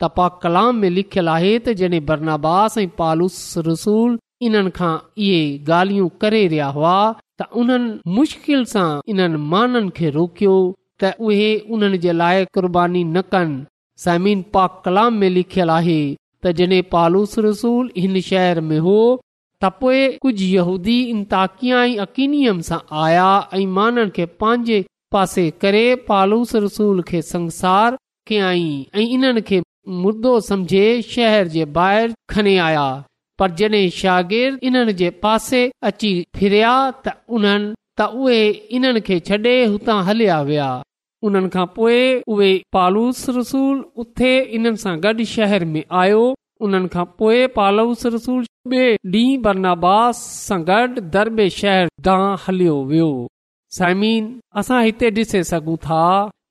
कपाक 0.00 0.40
कलाम 0.42 0.74
में 0.84 0.88
लिखियलु 0.96 1.30
आहे 1.36 1.54
त 1.58 1.72
जॾहिं 1.80 2.04
बर्नबास 2.08 2.78
ऐं 2.82 2.88
पालूस 3.00 3.38
रसूल 3.70 4.18
इन्हनि 4.48 4.70
खां 4.78 4.94
इहे 5.26 5.40
ॻाल्हियूं 5.68 6.08
करे 6.20 6.46
रहिया 6.46 6.66
हुआ 6.78 6.94
त 7.42 7.50
उन्हनि 7.64 7.96
मुश्किल 8.18 8.64
सां 8.74 8.88
इन्हनि 9.14 9.42
माननि 9.54 9.90
खे 9.96 10.10
रोकियो 10.18 10.56
त 11.00 11.10
उहेन 11.26 11.96
जे 12.04 12.12
लाइ 12.20 12.44
कुरबानी 12.54 13.02
न 13.04 13.20
कनि 13.32 13.60
समीन 14.04 14.40
पाक 14.54 14.80
कलाम 14.84 15.14
में 15.20 15.30
लिखियल 15.36 15.70
आहे 15.78 16.00
त 16.42 16.52
जडे॒ 16.58 16.82
पालूस 16.94 17.34
रसूल 17.46 17.90
हिन 18.02 18.20
शहर 18.30 18.60
में 18.68 18.78
हो 18.86 18.98
त 19.62 19.70
पोए 19.80 20.02
अकीनियम 20.06 21.20
यूदीकिया 21.92 22.80
आया 23.04 23.28
ऐं 23.60 23.66
माननि 23.78 24.12
खे 24.18 24.26
पंहिंजे 24.42 24.78
पासे 25.16 25.44
करे 25.64 25.84
पालूस 26.10 26.52
रसूल 26.66 27.02
खे 27.12 27.22
संसार 27.30 27.96
कयईं 28.32 29.02
ऐं 29.02 29.08
इन्हनि 29.16 29.42
खे 29.52 29.62
मुर्दो 30.02 30.34
समझे 30.50 30.84
शहर 31.14 31.48
जे 31.56 31.64
ॿाहिरि 31.84 32.14
खणी 32.34 32.56
आया 32.68 32.86
पर 33.40 33.50
जडे 33.62 33.82
शागिर्द 34.02 34.58
इन्हनि 34.70 34.92
जे 35.02 35.10
पासे 35.26 35.64
अची 35.90 36.12
फिरया 36.38 36.74
त 37.04 37.16
उन्हनि 37.38 37.72
त 38.00 38.10
उहे 38.24 38.38
इन्हनि 38.76 39.00
खे 39.08 39.18
छडे॒ 39.30 39.70
हुतां 39.76 39.98
हल्या 40.08 40.40
विया 40.52 40.68
उन्हनि 41.28 41.48
खां 41.54 41.64
पोइ 41.76 41.96
उहे 42.34 42.50
पालूस 42.74 43.18
रसूल 43.38 43.76
उथे 44.02 44.32
इन्हनि 44.58 44.82
सां 44.84 44.94
गॾु 45.06 45.24
शहर 45.34 45.64
में 45.72 45.82
आयो 46.02 46.22
उन्हनि 46.66 46.88
खां 46.94 47.04
पोइ 47.20 47.46
पालूस 47.60 48.06
रसूल 48.18 48.44
ॿ 48.70 48.96
ॾींहुं 49.12 49.42
बरनाबास 49.44 50.16
सां 50.48 50.58
गॾु 50.70 50.86
दरबे 51.14 51.44
शहर 51.60 51.88
ॾांहुं 52.14 52.30
हलियो 52.46 52.74
वियो 52.90 53.10
साइमीन 53.76 54.26
असां 54.62 54.82
हिते 54.86 55.10
ॾिसे 55.18 55.42
सघूं 55.50 55.76
था 55.86 56.02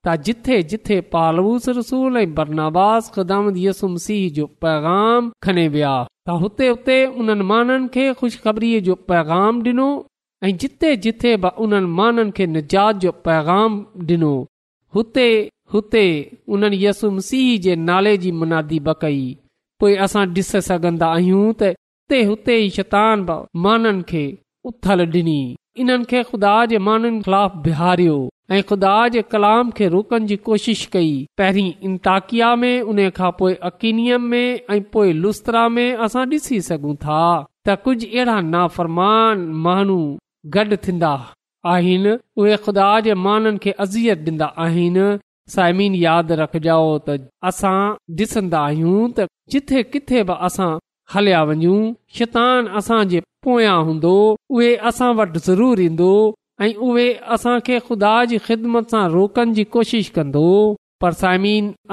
त 0.06 0.14
जिथे 0.26 0.60
जिथे 0.72 1.00
पालूस 1.14 1.68
रसूल 1.78 2.16
ऐं 2.20 2.34
बरनाबास 2.38 3.10
कदामत 3.16 3.58
यसुम 3.64 3.96
सीह 4.04 4.28
जो 4.38 4.46
पैगाम 4.66 5.30
खणे 5.46 5.66
विया 5.76 5.94
त 6.28 6.38
हुते 6.44 6.70
उते 6.76 6.98
उन्हनि 7.22 7.48
माननि 7.52 7.88
खे 7.98 8.06
खु़शख़रीअ 8.22 8.84
जो 8.90 8.94
पैगाम 9.10 9.60
ॾिनो 9.72 9.90
ऐं 10.48 10.56
जिथे 10.64 10.94
जिथे 11.08 11.34
उन्हनि 11.66 11.92
माननि 12.00 12.36
खे 12.40 12.46
निजात 12.58 13.04
जो 13.06 13.12
पैगाम 13.28 13.78
ॾिनो 14.14 14.32
हुते 14.94 15.28
हुते 15.72 16.04
यसु 16.82 17.10
मसीह 17.18 17.58
जे 17.66 17.74
नाले 17.88 18.16
जी 18.22 18.30
मुनादी 18.38 18.78
बकई 18.88 19.20
कई 19.20 19.36
पोइ 19.82 19.94
असां 20.06 20.24
ॾिसी 20.38 20.60
सघंदा 20.68 21.08
आहियूं 21.18 21.46
त 21.62 22.20
हुते 22.30 22.56
ई 22.64 22.70
शतान 22.76 24.00
खे 24.10 24.22
उथल 24.70 25.04
डि॒नी 25.12 25.38
इन्हनि 25.82 26.04
खे 26.12 26.22
खुदा 26.30 26.54
जे 26.72 26.78
माननि 26.88 27.20
खिलाफ़ 27.26 27.54
बिहारियो 27.66 28.16
ऐं 28.56 28.62
खुदा 28.70 28.94
जे 29.14 29.22
कलाम 29.34 29.70
खे 29.78 29.88
रोकण 29.94 30.26
जी 30.32 30.36
कोशिश 30.48 30.84
कई 30.96 31.12
पहिरीं 31.40 31.70
इंताकिया 31.90 32.54
में 32.62 32.82
उन 32.94 33.08
खां 33.20 33.30
पोइ 33.38 33.54
अकीनियम 33.70 34.22
में 34.32 34.42
ऐ 34.70 34.80
पोएं 34.96 35.12
लुस्तरा 35.22 35.68
में 35.76 35.86
असां 36.08 36.26
ॾिसी 36.36 36.60
सघूं 36.70 36.94
था 37.06 37.22
त 37.68 37.78
कुझु 37.84 38.06
अहिड़ा 38.14 38.40
नाफ़रमान 38.54 39.48
माण्हू 39.68 40.00
गॾु 40.56 40.76
थींदा 40.88 41.14
आहिनि 41.68 42.12
उहे 42.40 42.52
अज़ियत 43.80 44.18
डींदा 44.28 44.46
आहिनि 44.64 45.08
सायमिन 45.54 45.94
यादि 46.00 46.34
रखजाओ 46.40 46.88
त 47.08 47.16
असां 47.48 47.78
ॾिसन्दा 48.22 48.58
आहियूं 48.66 49.08
त 49.18 49.26
जिथे 49.54 49.82
किथे 49.94 50.22
बि 50.30 50.34
असां 50.48 50.70
हलिया 51.14 51.42
वञू 51.50 51.76
शैतान 52.18 52.66
असां 52.80 53.00
जे 53.12 53.20
पोयां 53.46 53.78
हूंदो 53.88 54.14
उहे 54.54 54.70
असां 54.92 55.10
वटि 55.20 55.40
ज़रूरु 55.48 55.82
ईंदो 55.88 56.12
ऐं 56.66 56.72
उहे 56.88 57.06
ख़ुदा 57.88 58.14
जी 58.30 58.38
ख़िदमत 58.46 58.90
सां 58.96 59.04
रोकण 59.16 59.52
जी 59.58 59.64
कोशिश 59.76 60.08
कंदो 60.18 60.46
पर 61.00 61.12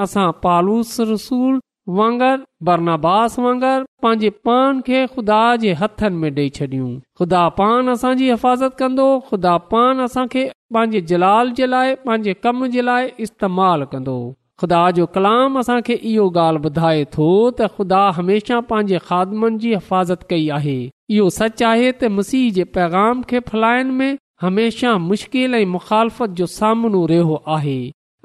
असां 0.06 0.28
पालूस 0.46 0.96
रसूल 1.12 1.58
वांगुरु 1.96 2.44
बरनाबास 2.66 3.38
वांगुरु 3.38 3.84
पंहिंजे 4.02 4.30
पान 4.46 4.80
खे 4.86 4.98
ख़ुदा 5.12 5.38
जे 5.60 5.72
हथनि 5.82 6.16
में 6.22 6.30
ॾेई 6.36 6.48
छॾियूं 6.56 6.88
ख़ुदा 7.18 7.42
पान 7.60 7.88
असांजी 7.92 8.26
हिफ़ाज़त 8.30 8.74
कंदो 8.80 9.06
ख़ुदा 9.28 9.52
पान 9.70 10.00
असांखे 10.06 10.42
पंहिंजे 10.76 11.00
जलाल 11.12 11.50
जे 11.60 11.66
लाइ 11.74 11.94
पंहिंजे 12.08 12.34
कम 12.46 12.66
जे 12.74 12.82
लाइ 12.88 13.08
इस्तेमालु 13.26 13.86
कंदो 13.94 14.16
ख़ुदा 14.62 14.80
जो 14.98 15.06
कलाम 15.14 15.58
असांखे 15.60 15.94
इहो 16.12 16.26
ॻाल्हि 16.42 16.70
ॿुधाए 16.70 17.04
थो 17.16 17.30
त 17.30 17.68
ख़ुदा 17.78 18.02
हमेशह 18.18 18.60
पंहिंजे 18.72 18.98
खादमनि 19.08 19.58
जी 19.64 19.72
हिफ़ाज़त 19.76 20.28
कई 20.34 20.46
आहे 20.58 20.76
इहो 21.18 21.28
सच 21.38 21.62
आहे 21.70 21.88
त 21.92 22.12
मसीह 22.18 22.52
जे 22.58 22.68
पैगाम 22.80 23.22
खे 23.32 23.42
फैलाइण 23.52 23.96
में 24.02 24.18
हमेशह 24.46 25.00
मुश्किल 25.06 25.62
ऐं 25.62 25.64
मुखालत 25.78 26.36
जो 26.42 26.52
सामनो 26.58 27.02
रहियो 27.16 27.40
आहे 27.56 27.78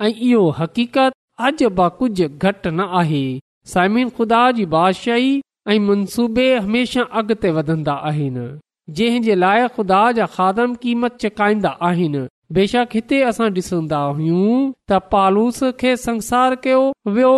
ऐं 0.05 0.13
इहो 0.31 0.45
हक़ीक़त 0.61 1.19
अॼु 1.49 1.73
बि 1.81 1.89
कुझु 2.01 2.29
घटि 2.47 2.75
न 2.83 2.91
आहे 3.05 3.23
ख़ुदा 3.71 4.43
जी 4.51 4.65
बादशाही 4.73 5.41
ऐं 5.71 5.79
मनसूबे 5.79 6.47
हमेशा 6.55 7.01
अॻिते 7.19 7.51
वधंदा 7.57 7.93
आहिनि 8.09 8.47
जंहिंजे 8.99 9.35
लाइ 9.35 9.67
खुदा 9.75 10.01
चकाईंदा 10.19 11.69
आहिनि 11.89 12.23
बेशक 12.55 12.87
हिते 12.95 13.19
असां 13.31 13.47
डि॒सन्दा 13.55 13.99
हुयूं 14.17 14.57
त 14.91 14.97
पालूस 15.13 15.59
खे 15.79 15.95
संसार 16.07 16.55
कयो 16.65 16.81
वियो 17.15 17.31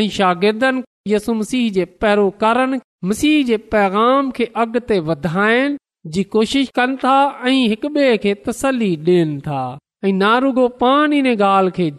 ऐं 0.00 0.08
शागिर्दनि 0.16 0.82
यसु 1.12 1.34
मसीह 1.40 1.70
जे 1.76 1.84
पैरोकारनि 2.04 2.80
मसीह 3.10 3.36
जे 3.50 3.56
पैगाम 3.74 4.30
खे 4.38 4.44
अॻिते 4.64 4.98
वधाइण 5.10 5.76
जी 6.16 6.22
कोशिश 6.36 6.70
कनि 6.80 6.96
था 7.04 7.14
ऐं 7.52 7.92
बे 7.98 8.16
खे 8.24 8.34
तसली 8.48 8.90
डि॒न 9.10 9.38
था 9.46 9.62
ऐं 10.04 10.12
नारुगो 10.24 10.66
पान 10.84 11.12
इन 11.22 11.30
गाल्हि 11.44 11.70
खे 11.80 11.90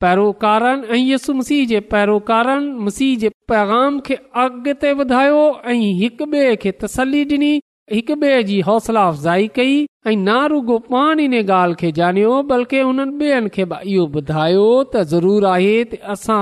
पैरोकारनि 0.00 0.86
ऐं 0.92 0.98
यस 1.10 1.28
मसीह 1.38 1.64
जे 1.68 1.78
पैरोकारनि 1.92 2.70
मसीह 2.86 3.16
जे 3.18 3.28
पैगाम 3.52 3.98
खे 4.06 4.14
अॻिते 4.42 4.92
वधायो 4.98 5.38
ऐं 5.74 5.78
हिकु 6.00 6.26
बे 6.34 6.42
खे 6.64 6.72
तसली 6.82 7.24
डि॒नी 7.30 7.48
हिकु 7.94 8.16
बे 8.24 8.32
जी 8.50 8.58
हौसला 8.66 9.06
अफ़ज़ाई 9.12 9.48
कई 9.56 9.78
ऐं 10.08 10.48
रुगो 10.54 10.78
पाण 10.88 11.20
इन 11.28 11.34
ॻाल्हि 11.44 11.76
खे 11.84 11.90
ॼाणियो 12.00 12.34
बल्के 12.52 12.80
हुननि 12.88 13.16
बेयनि 13.22 13.54
खे 13.56 13.66
इहो 13.94 14.04
ॿुधायो 14.20 14.68
त 14.82 15.06
ज़रूर 15.14 15.48
आए 15.54 15.72
त 15.84 16.02
असां 16.16 16.38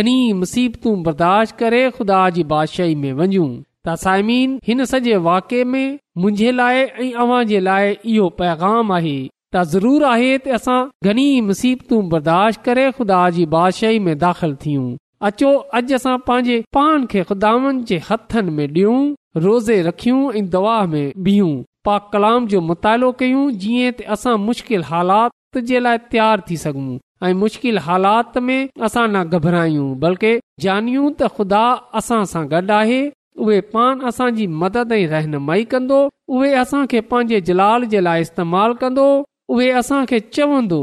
घणी 0.00 0.16
मुसीबतूं 0.40 0.94
बर्दाश्त 1.10 1.56
करे 1.64 1.82
ख़ुदा 1.98 2.22
जी 2.38 2.44
बादशाही 2.54 2.94
में 3.04 3.12
वञूं 3.20 3.48
तसाइमीन 3.88 4.58
हिन 4.70 4.84
सॼे 4.94 5.16
वाके 5.28 5.62
में 5.74 5.86
मुंहिंजे 6.24 6.52
लाइ 6.62 6.82
ऐं 6.88 7.12
अव्हां 7.26 7.44
जे 7.52 7.60
लाइ 7.70 7.96
इहो 8.14 8.28
पैगाम 8.40 8.92
आहे 9.00 9.16
त 9.54 9.60
ज़रूर 9.72 10.04
आहे 10.10 10.30
ते 10.44 10.50
असां 10.56 10.78
घणी 11.08 11.24
मुसीबतूं 11.48 12.00
बर्दाश्त 12.12 12.60
करे 12.68 12.86
खुदा 12.98 13.18
जी 13.34 13.44
बादशाही 13.54 13.98
में 14.06 14.16
दाख़िल 14.22 14.54
थियूं 14.62 14.86
अचो 15.28 15.50
अॼु 15.80 15.94
असां 15.98 16.14
पंहिंजे 16.30 16.56
पान 16.78 17.04
खे 17.12 17.22
खुदानि 17.30 17.82
जे 17.90 17.98
हथनि 18.08 18.50
में 18.56 18.64
ॾियूं 18.70 18.96
रोज़े 19.44 19.76
रखियूं 19.88 20.18
ऐं 20.40 20.48
दवा 20.54 20.74
में 20.94 21.12
बीहूं 21.28 21.52
पा 21.88 21.98
कलाम 22.14 22.46
जो 22.54 22.60
मुतालो 22.70 23.10
कयूं 23.20 23.44
जीअं 23.66 24.02
असां 24.16 24.34
मुश्किल 24.48 24.82
हालात 24.90 25.58
जे 25.70 25.80
लाइ 25.84 25.98
तयार 26.14 26.42
थी 26.50 26.56
सघूं 26.64 26.98
ऐं 27.28 27.32
मुश्किल 27.44 27.78
हालात 27.88 28.38
में 28.48 28.58
असां 28.88 29.04
न 29.10 29.22
घबरायूं 29.38 29.88
बल्कि 30.06 30.32
जानियूं 30.66 31.06
त 31.12 31.28
ख़ुदा 31.38 31.62
असां 32.02 32.20
सां 32.32 32.42
गॾु 32.54 32.72
आहे 32.78 33.00
उहे 33.46 33.60
पान 33.76 34.02
असांजी 34.12 34.46
मदद 34.64 34.96
ऐं 34.98 35.06
रहनुमाई 35.14 35.68
कंदो 35.76 36.00
उहे 36.36 36.52
असां 36.64 36.82
खे 36.94 37.04
पंहिंजे 37.12 37.40
जलाल 37.52 37.88
जे 37.96 38.04
लाइ 38.08 38.26
इस्तेमालु 38.28 38.76
कंदो 38.84 39.08
उहे 39.52 39.68
असां 39.80 40.04
खे 40.10 40.18
चवंदो 40.34 40.82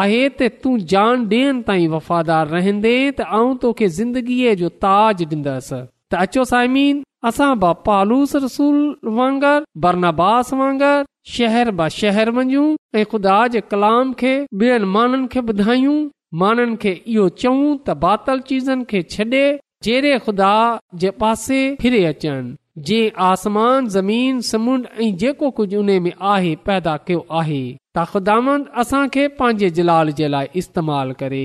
आहे 0.00 0.18
त 0.40 0.48
तूं 0.64 0.74
जान 0.92 1.22
ॾियनि 1.30 1.62
ताईं 1.70 1.88
वफ़ादार 1.94 2.48
रहंदे 2.56 2.92
त 3.18 3.20
आऊं 3.38 3.54
तोखे 3.64 3.88
ज़िंदगीअ 3.98 4.52
जो 4.62 4.68
ताज 4.84 5.22
ॾींदसि 5.30 5.80
त 6.14 6.20
अचो 6.26 6.44
साइमीन 6.52 7.00
असां 7.30 7.48
ब 7.62 7.72
पालूस 7.88 8.34
रसूल 8.44 8.78
वांगर 9.18 9.66
बर 9.86 9.96
नबास 10.04 10.52
वांगर 10.60 10.98
शहर 11.36 11.70
ब 11.80 11.88
शहर 12.00 12.30
वञूं 12.38 12.66
ऐं 13.00 13.04
ख़ुदा 13.14 13.38
जे 13.56 13.62
कलाम 13.74 14.12
खे 14.22 14.34
ॿियनि 14.62 14.90
माननि 14.98 15.28
खे 15.34 15.40
ॿुधायूं 15.54 15.98
माननि 16.44 16.76
खे 16.86 16.92
इहो 17.16 17.28
चऊं 17.42 17.64
त 17.88 18.00
बातल 18.08 18.46
चीज़न 18.52 18.84
खे 18.94 19.02
छॾे 19.16 19.44
जहिड़े 19.88 20.18
ख़ुदा 20.28 20.54
जे 21.02 21.10
पासे 21.24 21.60
फिरे 21.82 22.04
अचनि 22.12 22.54
जे 22.84 23.08
आसमान 23.24 23.86
ज़मीन 23.88 24.40
समुंड 24.46 24.86
ऐं 25.02 25.14
जेको 25.18 25.50
कुझु 25.58 25.78
उन 25.78 25.90
में 26.02 26.12
आहे 26.32 26.54
पैदा 26.66 26.96
कयो 27.06 27.24
आहे 27.38 27.60
त 27.96 28.02
ख़ुदा 28.08 28.36
असां 28.82 29.06
खे 29.14 29.26
पंहिंजे 29.38 29.70
जलाल 29.78 30.10
जे 30.18 30.28
लाइ 30.28 30.48
इस्तेमाल 30.62 31.12
करे 31.22 31.44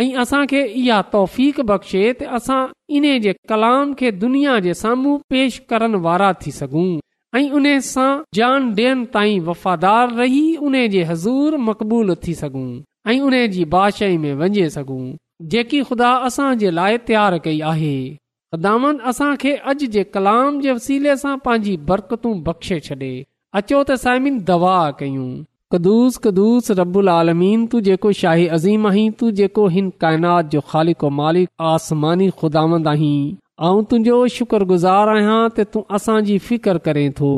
ऐं 0.00 0.08
असां 0.22 0.44
खे 0.52 0.62
इहा 0.80 1.00
तौफ़ 1.12 1.60
बख़्शे 1.68 2.02
त 2.22 2.30
असां 2.38 2.60
इन्हे 2.98 3.18
जे 3.26 3.32
कलाम 3.52 3.92
खे 4.00 4.10
दुनिया 4.24 4.58
जे 4.66 4.74
साम्हूं 4.82 5.16
पेश 5.34 5.58
करण 5.74 5.94
वारा 6.08 6.32
थी 6.44 6.52
सघूं 6.58 6.88
ऐं 7.42 7.48
उन 7.60 7.68
सां 7.92 8.10
जान 8.40 8.70
डि॒यनि 8.80 9.06
ताईं 9.14 9.40
वफ़ादार 9.50 10.10
रही 10.22 10.44
उन्हे 10.70 10.86
जे 10.96 11.04
हज़ूर 11.12 11.56
मक़बूल 11.68 12.14
थी 12.26 12.34
सघूं 12.42 12.68
ऐं 13.14 13.20
उन 13.30 13.38
जी 13.54 13.64
बादशाईं 13.76 14.18
में 14.26 14.34
वञे 14.42 14.68
सघूं 14.78 15.04
जेकी 15.54 15.82
ख़ुदा 15.92 16.10
असां 16.30 16.54
जे 16.64 16.70
लाइ 16.80 16.98
तयारु 17.12 17.38
कई 17.46 17.60
आहे 17.74 17.94
अॼ 18.54 19.72
जे 19.92 20.02
कलाम 20.14 20.60
जे 20.60 20.72
वसीले 20.78 21.16
सां 21.20 21.36
पंहिंजी 21.44 21.76
बरकतू 21.90 22.30
बख़्शे 22.48 22.78
छॾे 22.88 23.10
अचो 23.60 23.78
त 23.90 23.94
साइमिन 24.02 24.40
दवा 24.50 24.74
कयूं 24.98 25.28
कदुस 25.74 26.18
कदुस 26.26 26.70
रबी 26.80 28.12
शाहीम 28.20 28.88
आहीं 28.90 29.10
तूं 29.22 29.30
जेको 29.38 29.66
हिन 29.76 29.88
काइनात 30.04 30.50
जो 30.54 31.14
आसमानी 31.70 32.28
ख़ुदांद 32.42 32.88
आहीं 32.94 33.16
ऐं 33.68 33.80
तुंहिंजो 33.92 34.18
शुक्रगुज़ार 34.34 35.10
आहियां 35.14 35.38
त 35.56 35.64
तूं 35.76 35.82
असांजी 36.00 36.36
फिकर 36.50 36.80
करे 36.88 37.06
थो 37.22 37.30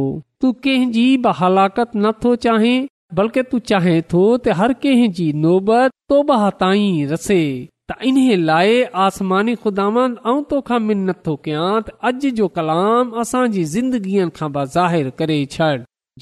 तू 0.44 0.50
कंहिंजी 0.66 1.04
बि 1.28 1.36
हलाकत 1.42 1.94
न 1.96 2.12
थो 2.24 2.34
चाहें 2.48 2.86
बल्कि 3.20 3.46
तू 3.54 3.60
चाहें 3.72 3.96
थो 4.14 4.22
त 4.38 4.56
हर 4.62 4.76
कंहिंजी 4.86 5.26
नोबत 5.46 5.96
तोबाई 6.14 6.86
रसे 7.14 7.40
त 7.90 7.94
इन्हीअ 8.08 8.36
लाइ 8.48 8.74
आसमानी 9.04 9.54
खुदांद 9.62 10.44
तोखां 10.50 10.78
मिनत 10.84 11.18
थो 11.26 11.32
कयां 11.46 11.72
त 11.88 11.92
अॼु 12.10 12.28
जो 12.36 12.46
कलाम 12.58 13.08
असांजी 13.22 13.64
ज़िंदगीअ 13.72 14.28
खां 14.38 14.46
बि 14.54 14.62
ज़ाहिर 14.76 15.08
करे 15.18 15.34
छॾ 15.54 15.66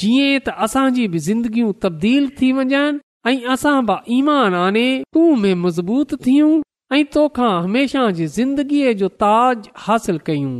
जीअं 0.05 0.41
त 0.47 0.55
असांजी 0.67 1.05
बि 1.13 1.19
ज़िंदगियूं 1.27 1.69
तब्दील 1.85 2.25
थी 2.41 2.49
वञनि 2.57 2.81
ऐं 3.33 3.51
असां 3.55 3.75
बि 3.91 3.97
ईमान 4.17 4.55
आने 4.63 4.83
तूं 5.17 5.29
में 5.43 5.55
मज़बूत 5.67 6.15
थियूं 6.27 6.49
ऐं 6.97 7.03
तोखां 7.17 7.51
हमेशह 7.69 8.09
जी 8.19 8.27
ज़िंदगीअ 8.39 8.93
जो 9.05 9.09
ताज 9.25 9.69
हासिल 9.85 10.19
कयूं 10.31 10.55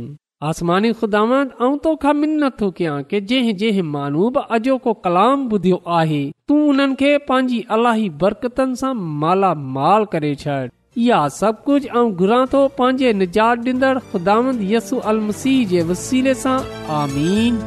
आसमानी 0.51 0.91
ख़ुदांद 1.01 1.65
तोखां 1.87 2.13
मिन्नत 2.21 2.55
थो 2.61 2.69
कयां 2.77 2.95
की 3.11 3.21
जंहिं 3.33 3.55
जंहिं 3.63 3.83
मानू 3.97 4.29
बि 4.37 4.45
अॼो 4.59 4.77
को 4.87 4.93
कलाम 5.09 5.43
ॿुधियो 5.57 5.81
आहे 5.99 6.21
तूं 6.53 6.61
उन्हनि 6.69 6.95
खे 7.03 7.11
पंहिंजी 7.33 7.59
अलाही 7.79 8.09
बरकतनि 8.25 8.79
सां 8.85 8.93
मालामाल 9.25 10.07
करे 10.15 10.33
छॾ 10.45 10.57
इहा 10.97 11.27
सभु 11.41 11.61
कुझु 11.65 11.87
ऐं 11.99 12.05
घुरां 12.15 12.45
थो 12.53 12.59
पंहिंजे 12.77 13.13
निजात 13.13 13.59
ॾींदड़ 13.67 13.97
ख़ुदांदसू 14.11 14.97
अल 15.11 15.19
मसीह 15.27 15.67
जे 15.67 15.81
वसीले 15.89 16.33
सां 16.43 16.57
आमीन 17.01 17.61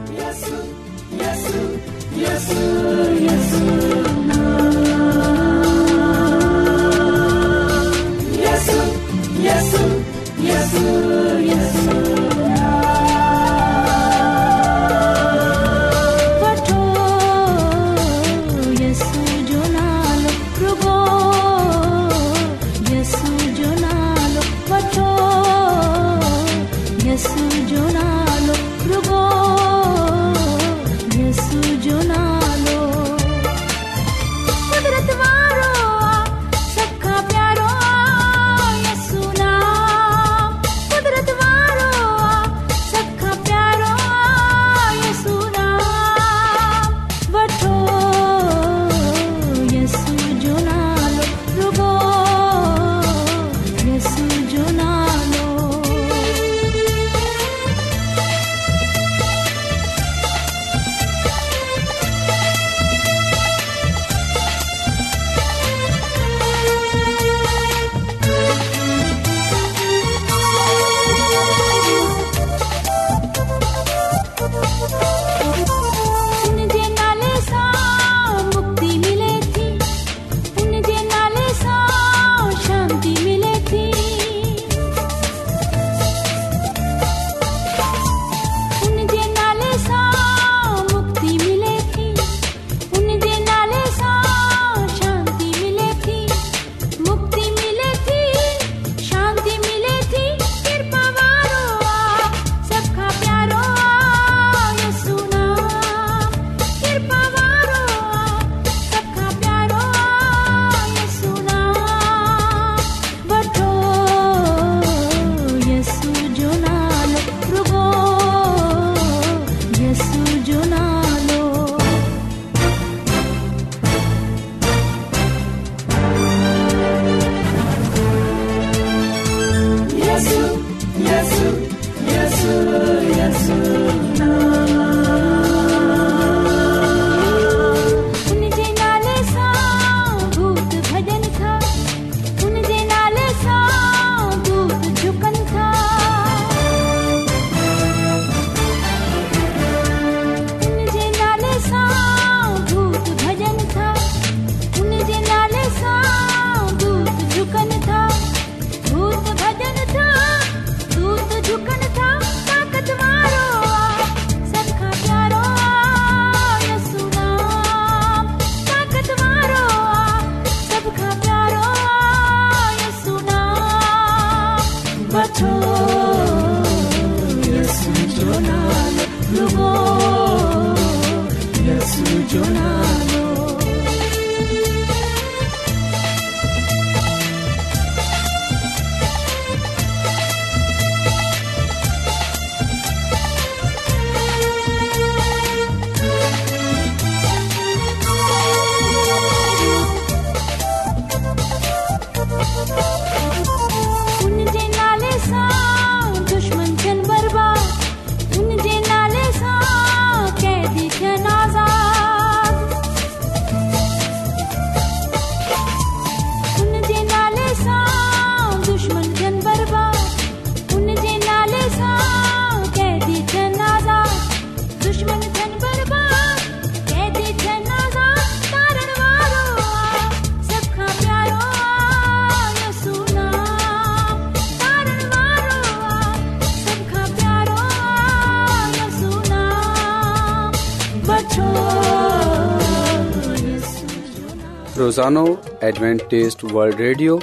एडवेंटेज़ 245.77 246.35
वल्ड 246.57 246.75
रेडियो 246.81 247.19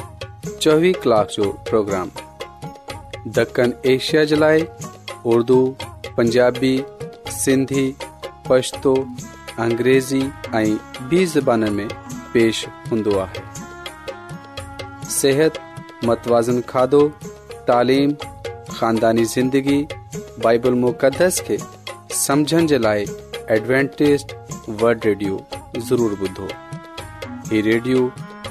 चोवीह 0.61 0.93
कलाक 1.03 1.27
जो 1.35 1.43
प्रोग्राम 1.69 2.09
दखण 3.35 3.71
एशिया 3.93 4.23
जे 4.31 4.35
लाइ 4.35 4.65
उर्दू 5.33 5.55
पंजाबी 6.17 6.73
सिंधी 7.37 7.85
पछतो 8.49 8.93
अंग्रेज़ी 9.65 10.21
ऐं 10.57 10.77
ॿी 11.09 11.25
ज़बान 11.33 11.69
में 11.77 11.87
पेश 12.33 12.65
हूंदो 12.91 13.17
आहे 13.25 13.43
सिहत 15.17 15.59
मतवाज़न 16.09 16.61
खाधो 16.73 17.03
तालिम 17.69 18.13
ख़ानदानी 18.15 19.23
ज़िंदगी 19.35 19.81
बाइबल 20.43 20.73
मुक़दस 20.85 21.39
खे 21.47 21.57
समझण 22.25 22.67
जे 22.73 22.77
लाइ 22.87 23.05
एडवेंटेज़ 23.57 24.25
वल्ड 24.83 25.05
रेडियो 25.05 25.45
ज़रूरु 25.89 26.25
ॿुधो 26.27 26.47
ही 27.51 27.61
रेडियो 27.69 28.11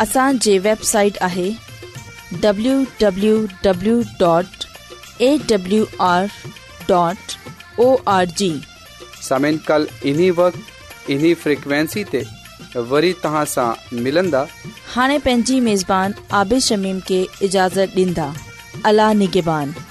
असांजे 0.00 0.56
वेबसाइट 0.58 1.16
आहे 1.22 1.48
हाणे 14.94 15.18
पंहिंजी 15.18 15.60
عابد 15.88 16.20
आबिशमीम 16.30 16.98
खे 17.08 17.24
اجازت 17.46 17.96
ॾींदा 17.96 18.30
अला 18.88 19.12
निगिबान 19.24 19.85